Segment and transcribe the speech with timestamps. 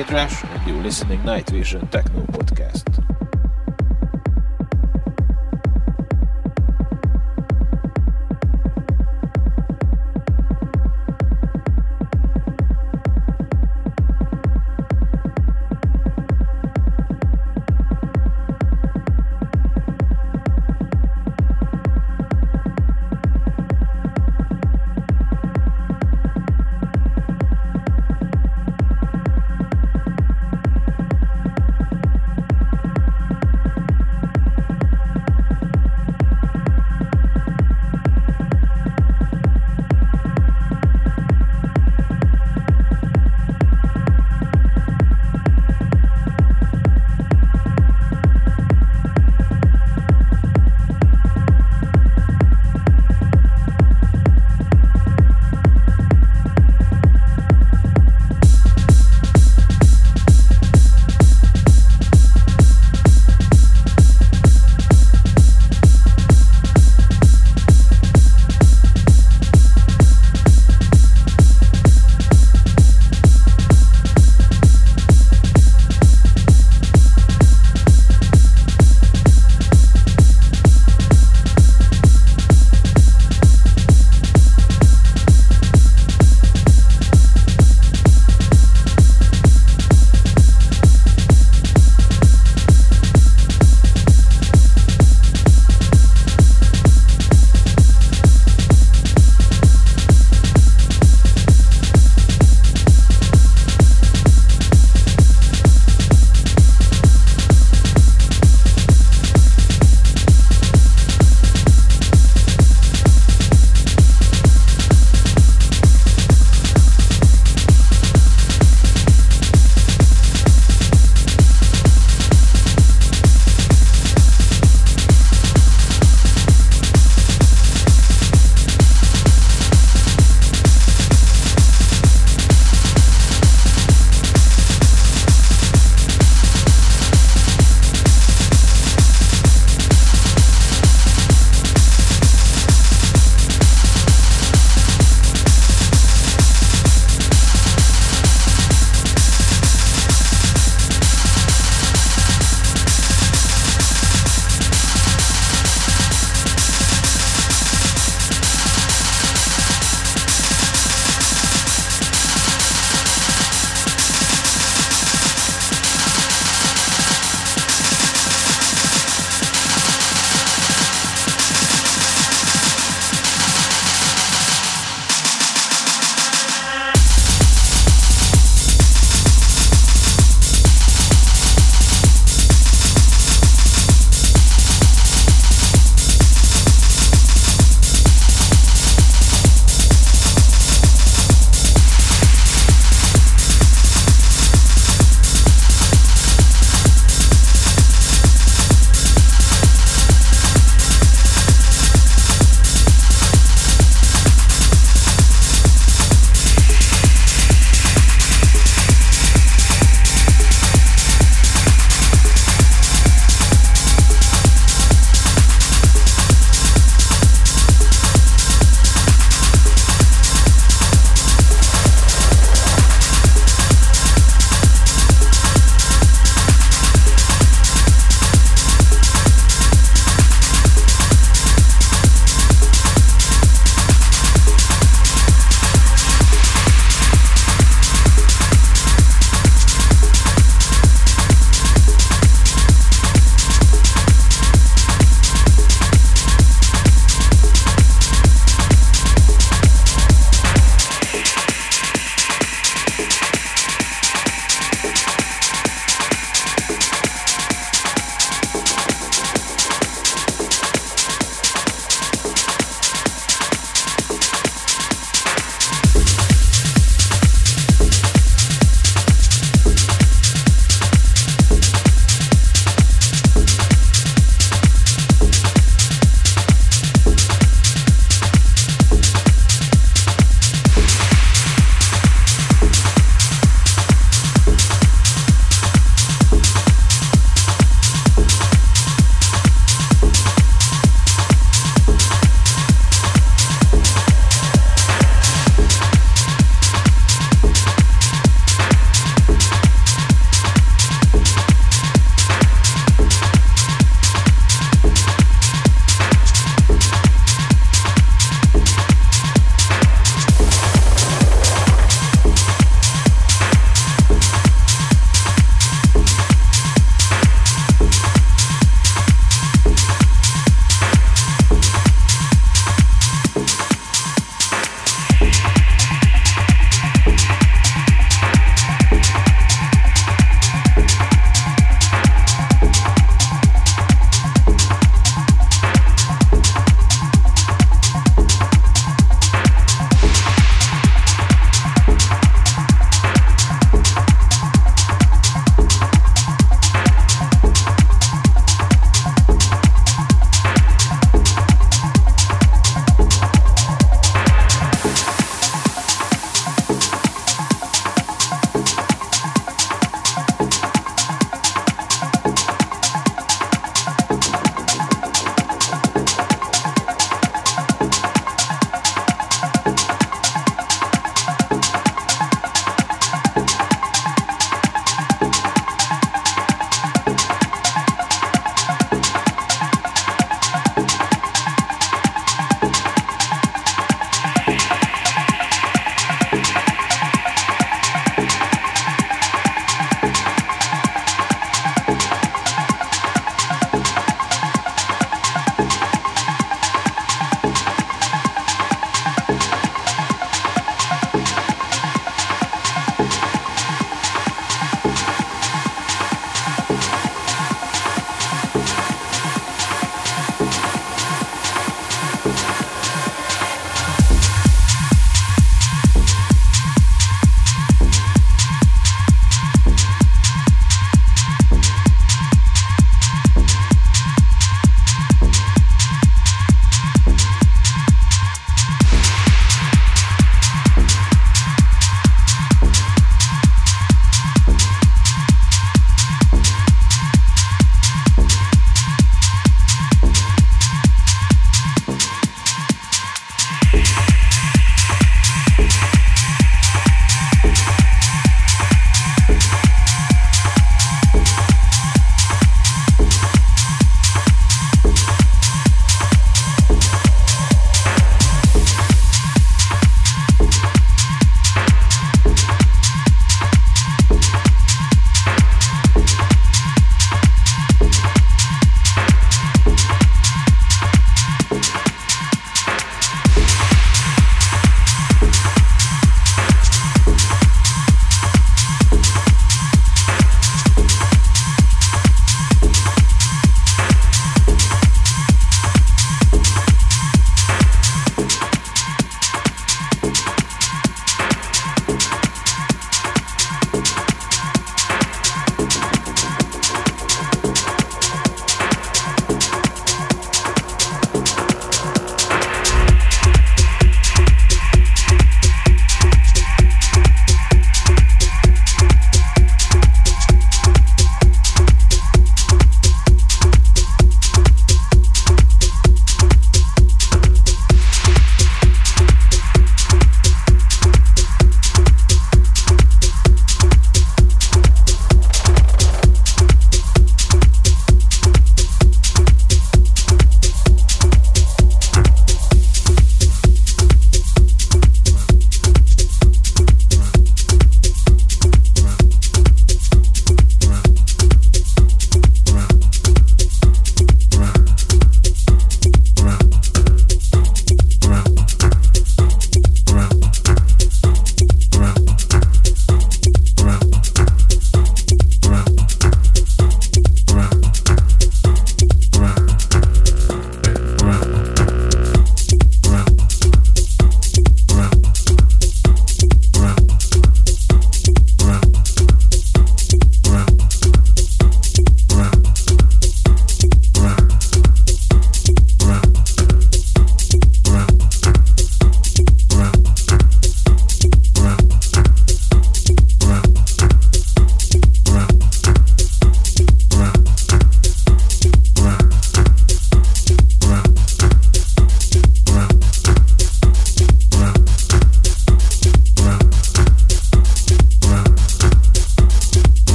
[0.00, 2.99] And you're listening Night Vision Techno Podcast.